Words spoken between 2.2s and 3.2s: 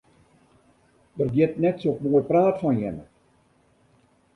praat fan jimme.